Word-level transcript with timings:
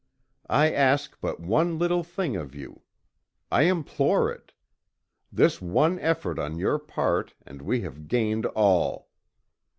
I 0.49 0.71
ask 0.71 1.15
but 1.21 1.39
one 1.39 1.77
little 1.77 2.03
thing 2.03 2.35
of 2.35 2.55
you. 2.55 2.81
I 3.51 3.69
implore 3.69 4.31
it. 4.31 4.51
This 5.31 5.61
one 5.61 5.99
effort 5.99 6.39
on 6.39 6.57
your 6.57 6.79
part, 6.79 7.35
and 7.45 7.61
we 7.61 7.81
have 7.81 8.07
gained 8.07 8.47
all. 8.47 9.09